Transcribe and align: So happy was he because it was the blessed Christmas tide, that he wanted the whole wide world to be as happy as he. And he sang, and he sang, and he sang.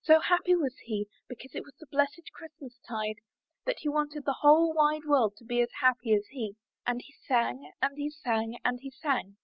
So 0.00 0.18
happy 0.18 0.54
was 0.56 0.74
he 0.86 1.10
because 1.28 1.54
it 1.54 1.62
was 1.62 1.74
the 1.78 1.84
blessed 1.86 2.30
Christmas 2.32 2.78
tide, 2.88 3.16
that 3.66 3.80
he 3.80 3.90
wanted 3.90 4.24
the 4.24 4.38
whole 4.40 4.72
wide 4.72 5.04
world 5.04 5.36
to 5.36 5.44
be 5.44 5.60
as 5.60 5.68
happy 5.82 6.14
as 6.14 6.24
he. 6.30 6.56
And 6.86 7.02
he 7.02 7.12
sang, 7.28 7.70
and 7.82 7.94
he 7.98 8.08
sang, 8.08 8.56
and 8.64 8.80
he 8.80 8.90
sang. 8.90 9.36